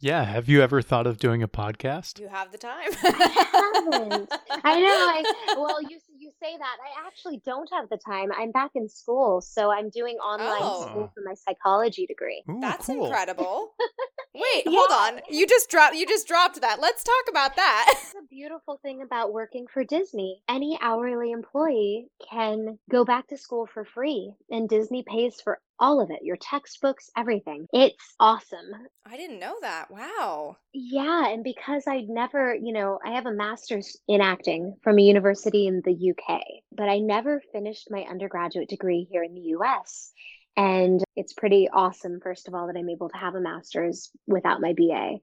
[0.00, 0.24] yeah.
[0.24, 2.20] Have you ever thought of doing a podcast?
[2.20, 2.90] You have the time.
[3.03, 4.33] I haven't.
[4.64, 4.87] I know.
[4.88, 6.77] I, well, you you say that.
[6.81, 8.31] I actually don't have the time.
[8.37, 10.87] I'm back in school, so I'm doing online oh.
[10.87, 12.42] school for my psychology degree.
[12.50, 13.05] Ooh, That's cool.
[13.05, 13.74] incredible.
[14.35, 15.20] Wait, hold on.
[15.29, 16.81] You just dropped you just dropped that.
[16.81, 17.85] Let's talk about that.
[17.92, 20.42] That's a beautiful thing about working for Disney.
[20.48, 26.01] Any hourly employee can go back to school for free and Disney pays for all
[26.01, 27.67] of it your textbooks everything.
[27.73, 28.73] It's awesome.
[29.07, 29.91] I didn't know that.
[29.91, 30.57] Wow.
[30.73, 35.03] Yeah and because i'd never you know i have a master's in acting from a
[35.03, 36.41] university in the uk
[36.73, 40.13] but i never finished my undergraduate degree here in the us
[40.57, 44.61] and it's pretty awesome first of all that i'm able to have a master's without
[44.61, 45.17] my ba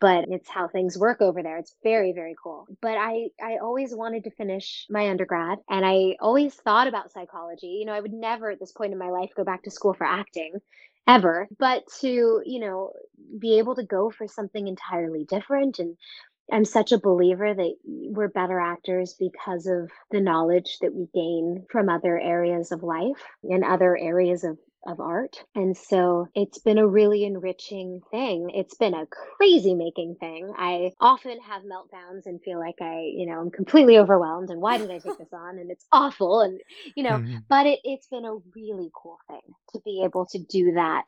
[0.00, 1.58] but it's how things work over there.
[1.58, 2.66] It's very, very cool.
[2.82, 7.78] But I, I always wanted to finish my undergrad and I always thought about psychology.
[7.80, 9.94] You know, I would never at this point in my life go back to school
[9.94, 10.54] for acting
[11.08, 12.92] ever, but to, you know,
[13.38, 15.96] be able to go for something entirely different and
[16.52, 21.66] I'm such a believer that we're better actors because of the knowledge that we gain
[21.70, 24.56] from other areas of life and other areas of
[24.86, 25.42] of art.
[25.54, 28.50] And so it's been a really enriching thing.
[28.54, 30.52] It's been a crazy making thing.
[30.56, 34.78] I often have meltdowns and feel like I, you know, I'm completely overwhelmed and why
[34.78, 35.58] did I take this on?
[35.58, 36.40] And it's awful.
[36.40, 36.60] And,
[36.94, 37.38] you know, mm-hmm.
[37.48, 39.40] but it, it's been a really cool thing
[39.72, 41.06] to be able to do that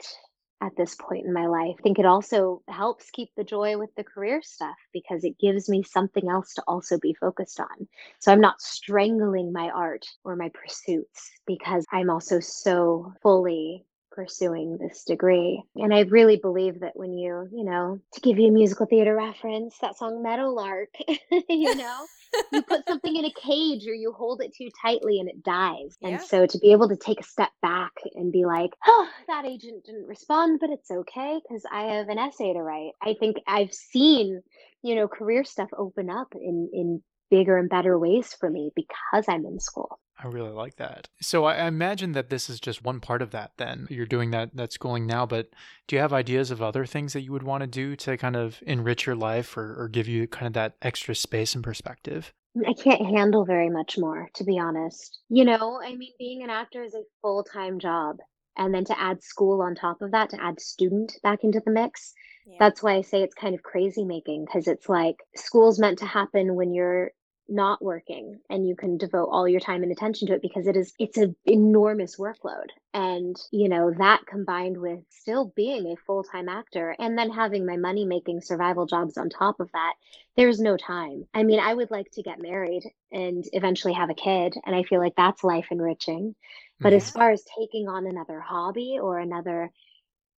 [0.61, 1.77] at this point in my life.
[1.79, 5.68] I think it also helps keep the joy with the career stuff because it gives
[5.68, 7.88] me something else to also be focused on.
[8.18, 13.85] So I'm not strangling my art or my pursuits because I'm also so fully
[14.19, 15.63] pursuing this degree.
[15.77, 19.15] And I really believe that when you, you know, to give you a musical theater
[19.15, 20.89] reference, that song Meadowlark,
[21.49, 22.07] you know,
[22.53, 25.97] you put something in a cage or you hold it too tightly and it dies.
[26.01, 26.09] Yeah.
[26.09, 29.47] And so to be able to take a step back and be like, oh, that
[29.47, 32.95] agent didn't respond, but it's okay because I have an essay to write.
[33.01, 34.43] I think I've seen,
[34.83, 39.25] you know, career stuff open up in in bigger and better ways for me because
[39.29, 39.99] I'm in school.
[40.21, 41.09] I really like that.
[41.21, 43.87] So I imagine that this is just one part of that then.
[43.88, 45.51] You're doing that that schooling now, but
[45.87, 48.35] do you have ideas of other things that you would want to do to kind
[48.35, 52.33] of enrich your life or, or give you kind of that extra space and perspective?
[52.57, 55.21] Mm, I can't handle very much more, to be honest.
[55.29, 58.17] You know, I mean, being an actor is a full time job.
[58.57, 61.71] And then to add school on top of that, to add student back into the
[61.71, 62.12] mix,
[62.45, 62.57] yeah.
[62.59, 66.07] that's why I say it's kind of crazy making because it's like school's meant to
[66.07, 67.12] happen when you're
[67.49, 70.77] not working and you can devote all your time and attention to it because it
[70.77, 72.67] is it's an enormous workload.
[72.93, 77.77] And you know that combined with still being a full-time actor and then having my
[77.77, 79.95] money making survival jobs on top of that
[80.37, 81.27] there's no time.
[81.33, 84.83] I mean i would like to get married and eventually have a kid and i
[84.83, 86.35] feel like that's life enriching.
[86.81, 86.97] But yeah.
[86.97, 87.19] as mm-hmm.
[87.19, 89.71] far as taking on another hobby or another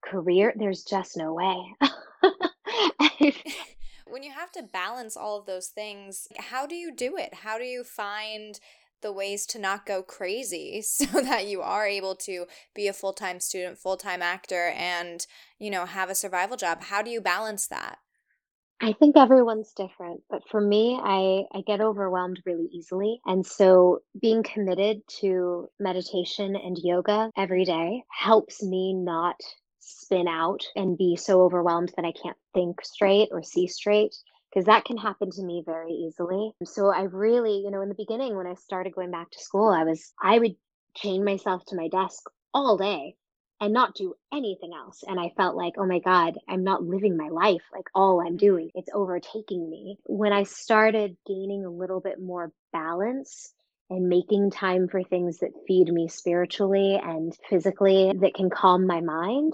[0.03, 1.75] career there's just no way
[4.11, 7.35] when you have to balance all of those things, how do you do it?
[7.43, 8.59] How do you find
[9.03, 13.41] the ways to not go crazy so that you are able to be a full-time
[13.41, 15.27] student, full-time actor and,
[15.59, 16.83] you know, have a survival job?
[16.85, 17.99] How do you balance that?
[18.83, 23.21] I think everyone's different, but for me, I, I get overwhelmed really easily.
[23.27, 29.37] And so being committed to meditation and yoga every day helps me not
[29.81, 34.15] spin out and be so overwhelmed that I can't think straight or see straight
[34.51, 36.53] because that can happen to me very easily.
[36.65, 39.71] So I really, you know, in the beginning when I started going back to school,
[39.71, 40.57] I was I would
[40.97, 43.15] chain myself to my desk all day
[43.61, 45.05] and not do anything else.
[45.07, 47.63] And I felt like, oh my God, I'm not living my life.
[47.73, 49.99] Like all I'm doing, it's overtaking me.
[50.07, 53.53] When I started gaining a little bit more balance
[53.91, 59.01] and making time for things that feed me spiritually and physically that can calm my
[59.01, 59.53] mind,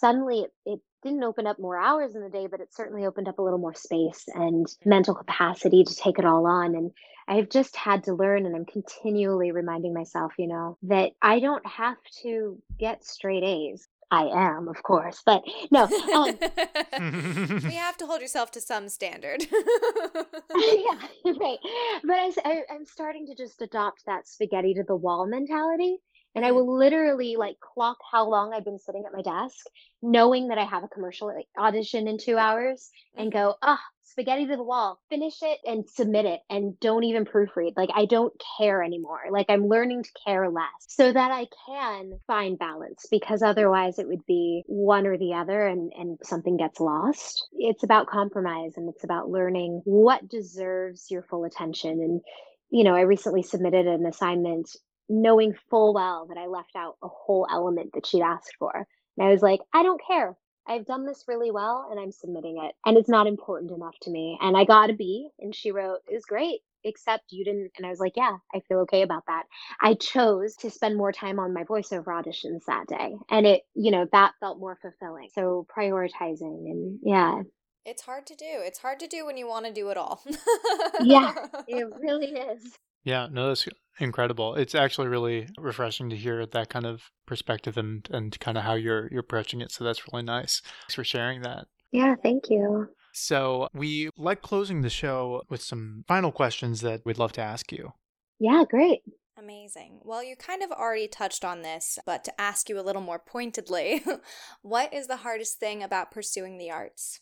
[0.00, 3.28] suddenly it, it didn't open up more hours in the day, but it certainly opened
[3.28, 6.74] up a little more space and mental capacity to take it all on.
[6.74, 6.90] And
[7.28, 11.64] I've just had to learn, and I'm continually reminding myself, you know, that I don't
[11.66, 13.86] have to get straight A's.
[14.12, 15.84] I am, of course, but no.
[15.84, 16.36] Um,
[17.62, 19.46] we have to hold yourself to some standard.
[19.52, 21.58] yeah, right.
[22.02, 25.98] But I, I, I'm starting to just adopt that spaghetti to the wall mentality.
[26.34, 26.54] And I Mhm.
[26.54, 29.66] will literally like clock how long I've been sitting at my desk,
[30.02, 34.46] knowing that I have a commercial like, audition in two hours, and go, ah, spaghetti
[34.46, 37.72] to the wall, finish it and submit it, and don't even proofread.
[37.76, 39.20] Like, I don't care anymore.
[39.30, 44.08] Like, I'm learning to care less so that I can find balance because otherwise it
[44.08, 47.46] would be one or the other and, and something gets lost.
[47.52, 51.90] It's about compromise and it's about learning what deserves your full attention.
[51.92, 52.20] And,
[52.70, 54.70] you know, I recently submitted an assignment
[55.10, 58.86] knowing full well that I left out a whole element that she'd asked for.
[59.18, 60.36] And I was like, I don't care.
[60.66, 62.74] I've done this really well and I'm submitting it.
[62.86, 64.38] And it's not important enough to me.
[64.40, 65.28] And I got a B.
[65.40, 67.72] And she wrote, It was great, except you didn't.
[67.76, 69.44] And I was like, Yeah, I feel okay about that.
[69.80, 73.16] I chose to spend more time on my voiceover auditions that day.
[73.28, 75.28] And it, you know, that felt more fulfilling.
[75.34, 77.42] So prioritizing and yeah,
[77.84, 78.44] it's hard to do.
[78.46, 80.22] It's hard to do when you want to do it all.
[81.02, 81.34] Yeah.
[81.68, 82.78] it really is.
[83.04, 83.66] Yeah, no, that's
[83.98, 84.54] incredible.
[84.54, 88.74] It's actually really refreshing to hear that kind of perspective and and kind of how
[88.74, 89.72] you're you're approaching it.
[89.72, 90.62] So that's really nice.
[90.82, 91.66] Thanks for sharing that.
[91.92, 92.88] Yeah, thank you.
[93.12, 97.72] So we like closing the show with some final questions that we'd love to ask
[97.72, 97.92] you.
[98.38, 99.02] Yeah, great.
[99.38, 100.00] Amazing.
[100.04, 103.18] Well, you kind of already touched on this, but to ask you a little more
[103.18, 104.04] pointedly,
[104.62, 107.20] what is the hardest thing about pursuing the arts?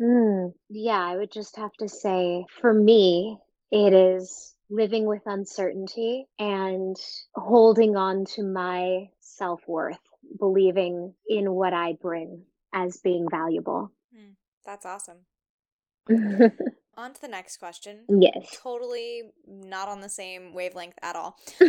[0.00, 3.38] Mm, yeah, I would just have to say for me,
[3.70, 6.96] it is living with uncertainty and
[7.34, 10.00] holding on to my self worth,
[10.38, 13.92] believing in what I bring as being valuable.
[14.16, 14.30] Hmm,
[14.64, 15.18] that's awesome.
[16.94, 18.00] On to the next question.
[18.20, 18.54] Yes.
[18.62, 21.38] Totally not on the same wavelength at all.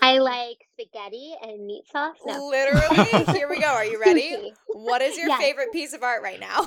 [0.00, 2.14] I like spaghetti and meat sauce.
[2.24, 2.46] No.
[2.46, 3.66] Literally, here we go.
[3.66, 4.52] Are you ready?
[4.68, 5.40] What is your Yes.
[5.40, 6.62] favorite piece of art right now?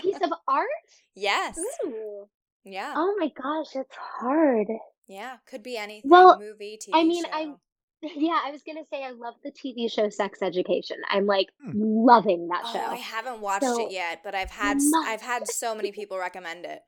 [0.00, 0.66] Piece of art?
[1.14, 1.58] yes.
[1.84, 2.26] Ooh.
[2.72, 2.94] Yeah.
[2.96, 4.68] Oh my gosh, it's hard.
[5.06, 5.36] Yeah.
[5.46, 6.10] Could be anything.
[6.10, 7.30] Well, movie, TV I mean, show.
[7.32, 7.56] I'm-
[8.02, 10.98] Yeah, I was gonna say I love the TV show Sex Education.
[11.10, 11.72] I'm like Hmm.
[11.74, 12.78] loving that Oh, show.
[12.78, 16.64] I haven't watched So, it yet, but I've had I've had so many people recommend
[16.64, 16.80] it.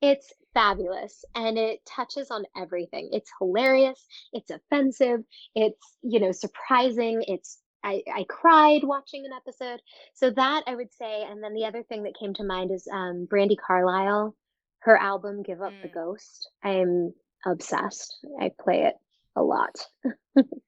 [0.00, 3.10] It's fabulous and it touches on everything.
[3.12, 5.20] It's hilarious, it's offensive,
[5.54, 9.80] it's, you know, surprising, it's I, I cried watching an episode.
[10.14, 12.88] So that I would say, and then the other thing that came to mind is
[12.90, 14.34] um Brandi Carlile,
[14.82, 15.94] her album Give Up the Mm.
[15.94, 16.50] Ghost.
[16.62, 17.14] I'm
[17.46, 18.18] obsessed.
[18.40, 18.94] I play it
[19.36, 19.76] a lot.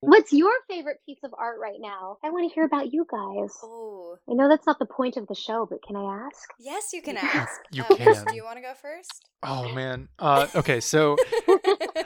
[0.01, 2.17] What's your favorite piece of art right now?
[2.25, 3.53] I want to hear about you guys.
[3.63, 6.49] Oh, I know that's not the point of the show, but can I ask?
[6.59, 7.61] yes, you can ask.
[7.73, 8.25] You Oh, can.
[8.27, 9.29] Do you want to go first?
[9.43, 10.09] Oh man.
[10.19, 11.17] Uh, okay, so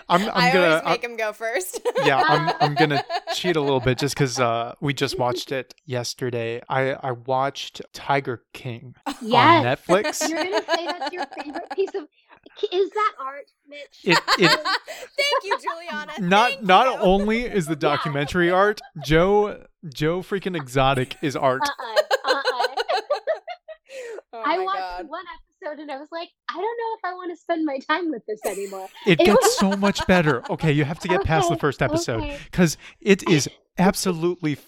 [0.09, 1.81] I'm- I'm I gonna- always I'm- make him go first.
[2.05, 3.03] yeah, I'm I'm gonna
[3.35, 6.63] cheat a little bit just because uh, we just watched it yesterday.
[6.69, 9.65] I I watched Tiger King Yes.
[9.65, 10.29] on Netflix.
[10.29, 12.07] You're gonna say that's your favorite piece of.
[12.73, 14.01] Is that art, Mitch?
[14.05, 16.13] It it Thank you, Juliana.
[16.21, 17.01] not Thank not you.
[17.01, 21.63] only is the documentary art, Joe Joe freaking exotic is art.
[21.63, 22.67] Uh-uh, uh-uh.
[24.33, 25.09] Oh I watched God.
[25.09, 25.25] one
[25.63, 28.11] episode and I was like, I don't know if I want to spend my time
[28.11, 28.89] with this anymore.
[29.07, 30.43] It It gets was- so much better.
[30.51, 32.39] Okay, you have to get past the first episode okay.
[32.45, 34.59] because it is absolutely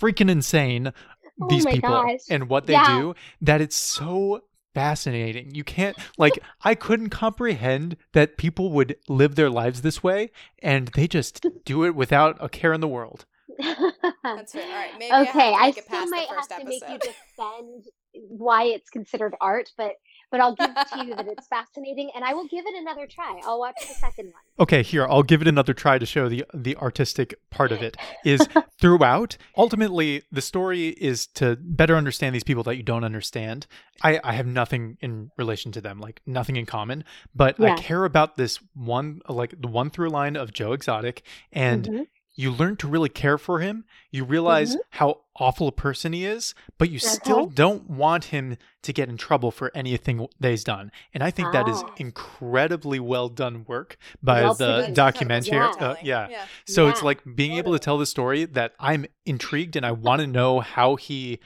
[0.00, 0.92] freaking insane.
[1.40, 2.20] Oh These my people gosh.
[2.30, 2.98] and what they Yeah.
[2.98, 4.42] do that it's so
[4.74, 5.54] fascinating.
[5.54, 10.30] You can't like I couldn't comprehend that people would live their lives this way
[10.62, 13.24] and they just do it without a care in the world.
[13.58, 14.62] That's fair.
[14.64, 16.48] All right, maybe I have okay, to I make it still past might the have
[16.48, 19.92] first to make you defend why it's considered art, but
[20.34, 23.40] but I'll give to you that it's fascinating, and I will give it another try.
[23.44, 24.42] I'll watch the second one.
[24.58, 27.96] Okay, here I'll give it another try to show the the artistic part of it
[28.24, 28.48] is
[28.80, 29.36] throughout.
[29.56, 33.68] Ultimately, the story is to better understand these people that you don't understand.
[34.02, 38.04] I I have nothing in relation to them, like nothing in common, but I care
[38.04, 42.06] about this one like the one through line of Joe Exotic and Mhm.
[42.36, 43.84] You learn to really care for him.
[44.10, 47.50] You realize how awful a person he is, but you still Uh-huh.
[47.54, 50.90] don't want him to get in trouble for anything that he's done.
[51.12, 51.94] And I think that is Ah.
[51.96, 55.56] incredibly well done work by Well the documentary.
[55.58, 55.72] Yeah.
[55.78, 56.28] Uh, yeah.
[56.28, 56.44] yeah.
[56.66, 60.20] So it's like being able to tell the story that I'm intrigued and I want
[60.20, 61.38] to know how he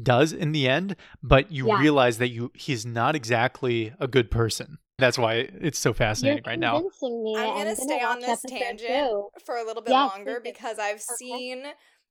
[0.00, 1.80] does in the end, but you Yeah.
[1.80, 4.78] realize that you he's not exactly a good person.
[4.98, 6.74] That's why it's so You're fascinating right now.
[6.74, 7.36] convincing me.
[7.36, 9.28] I'm gonna stay on this tangent two.
[9.44, 11.16] for a little bit Yeah, longer because I've Okay.
[11.16, 11.64] seen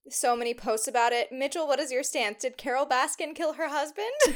[0.09, 1.31] so many posts about it.
[1.31, 2.41] Mitchell, what is your stance?
[2.43, 4.11] Did Carole Baskin kill her husband?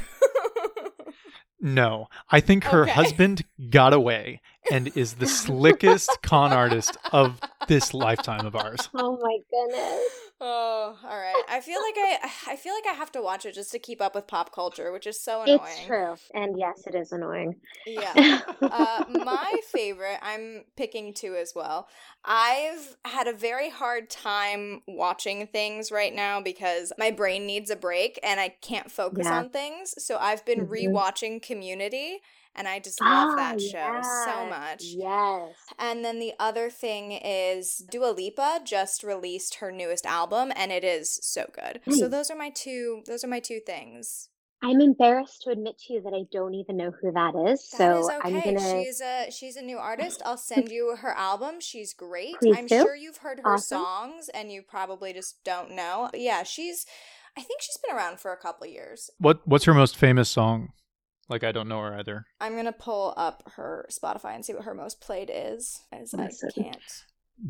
[1.62, 2.92] No, I think her Okay.
[2.94, 4.40] husband got away
[4.70, 8.90] and is the slickest con artist of this lifetime of ours.
[8.94, 10.32] Oh my goodness.
[10.42, 11.44] Oh, all right.
[11.50, 14.02] I feel like I I feel like I have to watch it just to keep
[14.02, 15.54] up with pop culture, which is so annoying.
[15.64, 16.16] It's true.
[16.34, 17.56] And yes, it is annoying.
[17.86, 18.16] Yeah.
[18.72, 21.88] Uh, my favorite, I'm picking two as well.
[22.24, 27.76] I've had a very hard time watching things right now because my brain needs a
[27.76, 29.32] break and I can't focus Yeah.
[29.32, 29.96] on things.
[30.04, 30.68] So I've been Mhm.
[30.68, 32.20] rewatching Community
[32.56, 34.84] and I just love Ah, that show so yes, much.
[34.84, 35.56] Yes.
[35.78, 40.84] And then the other thing is Dua Lipa just released her newest album and it
[40.84, 41.82] is so good.
[41.96, 42.12] So mm.
[42.12, 44.30] those are my two those are my two things.
[44.62, 47.70] I'm embarrassed to admit to you that I don't even know who that is.
[47.70, 50.22] That so is I'm gonna She's a she's a new artist.
[50.26, 51.62] I'll send you her album.
[51.62, 52.36] She's great.
[52.42, 52.82] Please I'm do.
[52.82, 53.80] sure you've heard her Awesome.
[53.80, 56.10] songs and you probably just don't know.
[56.12, 56.86] But yeah, she's
[57.38, 59.10] I think she's been around for a couple years.
[59.18, 60.74] What What's her most famous song?
[61.30, 62.26] Like I don't know her either.
[62.42, 66.30] I'm gonna pull up her Spotify and see what her most played is, as I
[66.56, 66.78] can't.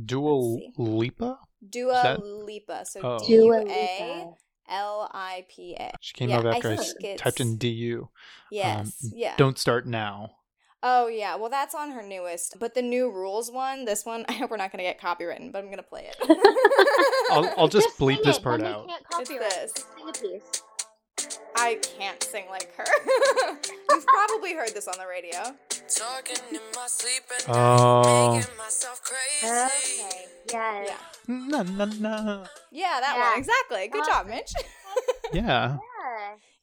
[0.06, 0.72] Dua Let's see.
[0.78, 1.40] Lipa.
[1.68, 2.86] Dua that- Lipa.
[2.86, 3.20] So Oh.
[3.26, 4.34] D U A Lipa.
[4.70, 5.92] L I P A.
[6.02, 8.02] She came Yeah, up after I, think s- typed in DU.
[8.04, 8.10] Um,
[8.52, 9.08] yes.
[9.16, 9.34] yeah.
[9.38, 10.32] Don't start now.
[10.84, 14.34] Oh yeah, well that's on her newest, but the new rules one, this one, I
[14.34, 16.16] hope we're not gonna get copywritten, but I'm gonna play it.
[17.32, 18.88] I'll I'll just, bleep this it, part out.
[18.88, 19.52] Can't It's copyright.
[19.52, 20.64] this.
[21.55, 22.86] I can't sing like her.
[23.89, 25.55] You've probably heard this on the radio.
[25.89, 28.01] Talking in my sleep at Oh.
[28.03, 29.53] night, making myself crazy.
[29.53, 30.26] Okay.
[30.51, 30.89] Yes.
[31.28, 31.36] Yeah.
[31.36, 32.45] Na, na, na.
[32.72, 33.30] Yeah, that Yeah.
[33.32, 33.88] one exactly.
[33.88, 34.51] Good job, Mitch.
[35.34, 35.78] Yeah.
[35.78, 35.78] Yeah.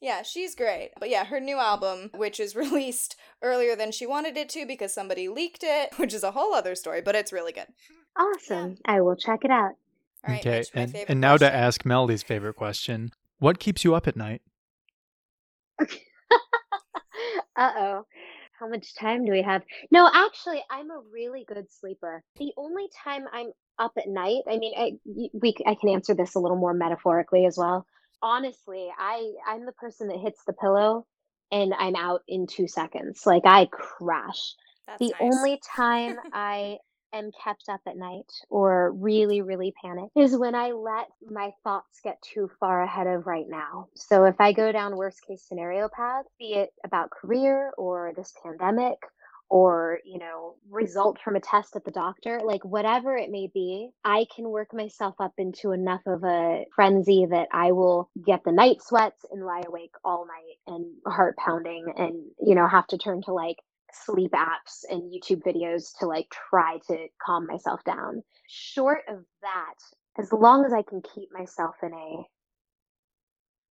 [0.01, 0.91] yeah, she's great.
[0.99, 4.93] But yeah, her new album, which is released earlier than she wanted it to because
[4.93, 7.67] somebody leaked it, which is a whole other story, but it's really good.
[8.17, 8.77] Awesome.
[8.85, 9.73] I will check it out.
[10.27, 10.57] All right, okay.
[10.59, 14.15] Mitch, my and and now to ask Melody's favorite question: What keeps you up at
[14.17, 14.41] night?
[17.55, 18.05] uh oh.
[18.59, 19.61] How much time do we have?
[19.91, 22.23] No, actually, I'm a really good sleeper.
[22.39, 26.35] The only time I'm up at night, I mean, I we I can answer this
[26.35, 27.85] a little more metaphorically as well.
[28.21, 31.05] Honestly, I I'm the person that hits the pillow
[31.51, 33.25] and I'm out in 2 seconds.
[33.27, 34.55] Like I crash.
[34.87, 35.21] That's The nice.
[35.21, 36.77] only time I
[37.13, 41.99] am kept up at night or really, really panic is when I let my thoughts
[42.03, 43.87] get too far ahead of right now.
[43.95, 48.33] So if I go down worst case scenario path, be it about career or this
[48.43, 48.97] pandemic
[49.49, 53.89] or, you know, result from a test at the doctor, like whatever it may be,
[54.03, 58.51] I can work myself up into enough of a frenzy that I will get the
[58.51, 62.97] night sweats and lie awake all night and heart pounding and, you know, have to
[62.97, 63.57] turn to like
[64.05, 68.23] sleep apps and YouTube videos to like try to calm myself down.
[68.47, 72.23] Short of that, as long as I can keep myself in a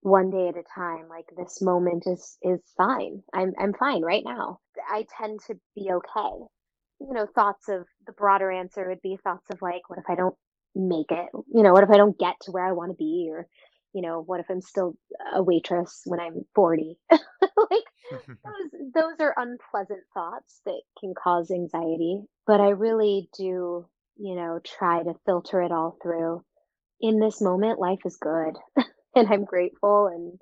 [0.03, 3.23] one day at a time, like this moment is is fine.
[3.35, 4.61] I'm I'm fine right now.
[4.89, 6.45] I tend to be okay.
[7.01, 10.15] You know, thoughts of the broader answer would be thoughts of like, what if I
[10.15, 10.37] don't
[10.75, 11.29] make it?
[11.53, 13.47] You know, what if I don't get to where I want to be or
[13.97, 14.95] you know, what if I'm still
[15.35, 16.99] a waitress when I'm 40?
[17.11, 17.85] like
[18.45, 23.87] those those are unpleasant thoughts that can cause anxiety but i really do
[24.17, 26.43] you know try to filter it all through
[27.01, 28.55] in this moment life is good
[29.17, 30.39] and i'm grateful and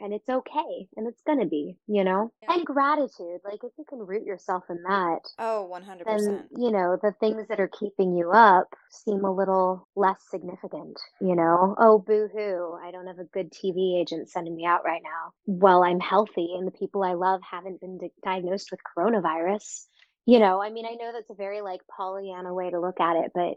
[0.00, 2.54] and it's okay and it's gonna be you know Yeah.
[2.54, 6.04] and gratitude like if you can root yourself in that Oh, 100%.
[6.04, 10.98] then you know the things that are keeping you up seem a little less significant
[11.20, 15.02] you know oh boo-hoo i don't have a good tv agent sending me out right
[15.02, 19.86] now well i'm healthy and the people i love haven't been di- diagnosed with coronavirus
[20.26, 23.16] you know i mean i know that's a very like pollyanna way to look at
[23.16, 23.54] it but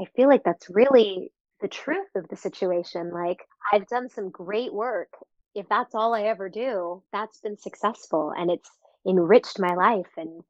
[0.00, 3.38] i feel like that's really the truth of the situation like
[3.72, 5.08] i've done some great work
[5.54, 8.70] if that's all i ever do that's been successful and it's
[9.06, 10.42] enriched my life and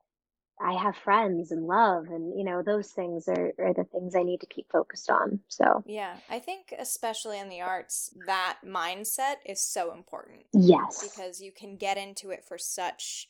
[0.62, 4.22] I have friends and love and you know those things are, are the things I
[4.22, 5.40] need to keep focused on.
[5.48, 10.42] So yeah, I think especially in the arts, that mindset is so important.
[10.52, 11.02] yes.
[11.02, 13.28] because you can get into it for such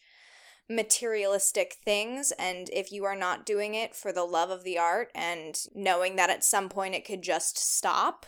[0.69, 5.11] materialistic things and if you are not doing it for the love of the art
[5.17, 8.25] and knowing that at some point it could just stop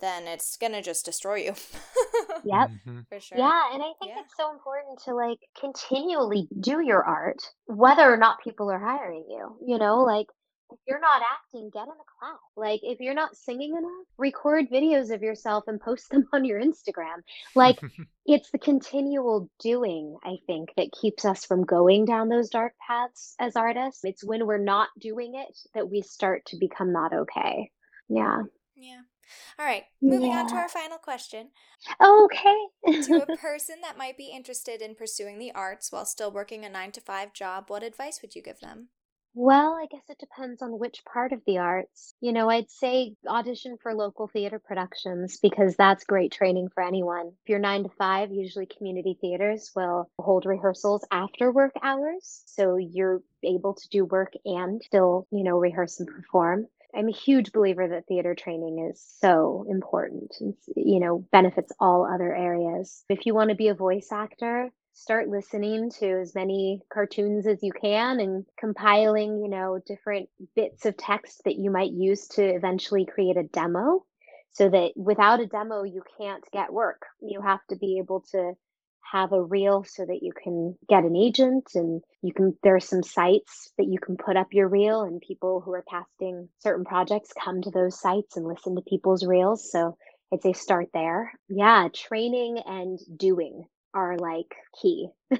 [0.00, 1.54] then it's gonna just destroy you
[2.44, 2.70] Yep.
[2.86, 3.06] Mhm.
[3.08, 4.20] for sure Yeah, and I think Yeah.
[4.20, 9.24] it's so important to like continually do your art whether or not people are hiring
[9.28, 9.56] you.
[9.66, 10.26] You know, like
[10.72, 12.40] if you're not acting, get in a class.
[12.56, 16.60] Like if you're not singing enough, record videos of yourself and post them on your
[16.60, 17.22] Instagram.
[17.54, 17.78] Like
[18.26, 23.34] it's the continual doing, I think, that keeps us from going down those dark paths
[23.38, 24.04] as artists.
[24.04, 27.70] It's when we're not doing it that we start to become not okay.
[28.08, 28.42] Yeah.
[28.74, 29.00] yeah
[29.58, 31.50] all right moving on to our final question
[32.00, 32.68] Okay.
[33.00, 36.68] to a person that might be interested in pursuing the arts while still working a
[36.68, 38.90] nine to five job what advice would you give them
[39.34, 42.14] Well, I guess it depends on which part of the arts.
[42.20, 47.28] You know, I'd say audition for local theater productions because that's great training for anyone.
[47.28, 52.42] If you're nine to five, usually community theaters will hold rehearsals after work hours.
[52.46, 56.66] So you're able to do work and still, you know, rehearse and perform.
[56.96, 62.06] I'm a huge believer that theater training is so important and, you know, benefits all
[62.06, 63.04] other areas.
[63.08, 67.62] If you want to be a voice actor, start listening to as many cartoons as
[67.62, 72.42] you can and compiling, you know, different bits of text that you might use to
[72.42, 74.04] eventually create a demo
[74.52, 77.02] so that without a demo you can't get work.
[77.20, 78.54] You have to be able to
[79.10, 82.80] have a reel so that you can get an agent and you can there are
[82.80, 86.84] some sites that you can put up your reel and people who are casting certain
[86.84, 89.70] projects come to those sites and listen to people's reels.
[89.70, 89.96] So
[90.32, 91.32] i'd say start there.
[91.48, 95.08] Yeah training and doing are like key.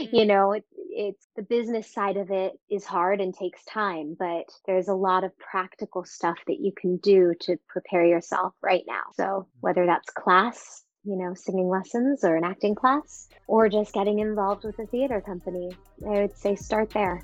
[0.00, 0.16] Mm-hmm.
[0.16, 4.44] You know it, it's the business side of it is hard and takes time but
[4.66, 9.02] there's a lot of practical stuff that you can do to prepare yourself right now.
[9.14, 9.60] So mm-hmm.
[9.60, 14.64] whether that's class you know, singing lessons or an acting class, or just getting involved
[14.64, 15.70] with a theater company.
[16.06, 17.22] I would say start there.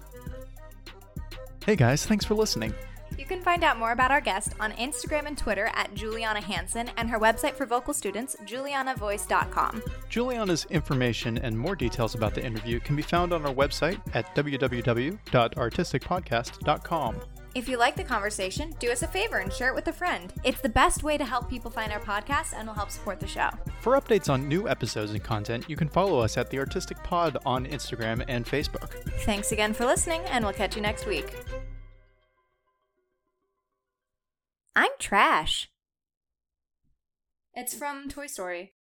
[1.65, 2.73] Hey guys, thanks for listening.
[3.19, 6.91] You can find out more about our guest on Instagram and Twitter at Juliana Hanson
[6.97, 9.83] and her website for vocal students, julianavoice.com.
[10.09, 14.37] Juliana's information and more details about the interview can be found on our website at
[14.37, 17.21] www.artisticpodcast.com.
[17.57, 20.31] If you like the conversation, do us a favor and share it with a friend.
[20.45, 23.27] It's the best way to help people find our podcast and will help support the
[23.27, 23.49] show.
[23.81, 27.39] For updates on new episodes and content, you can follow us at The Artistic Pod
[27.47, 28.91] on Instagram and Facebook.
[29.21, 31.35] Thanks again for listening, and we'll catch you next week.
[34.75, 35.71] I'm trash.
[37.55, 38.76] It's from Toy Story.